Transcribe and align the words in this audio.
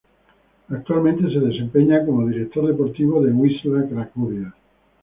Actualmente 0.69 1.31
se 1.31 1.39
desempeña 1.39 2.03
como 2.03 2.27
director 2.27 2.65
deportivo 2.65 3.21
del 3.21 3.33
Wisła 3.35 3.83
Cracovia. 3.87 4.51